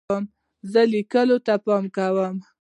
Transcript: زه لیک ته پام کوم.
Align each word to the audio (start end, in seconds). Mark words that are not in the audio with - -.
زه 0.71 0.81
لیک 0.91 1.13
ته 1.45 1.53
پام 1.65 1.83
کوم. 1.95 2.35